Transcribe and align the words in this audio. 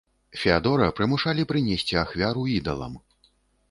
Феадора 0.43 0.87
прымушалі 1.01 1.47
прынесці 1.53 2.01
ахвяру 2.07 2.51
ідалам. 2.59 2.93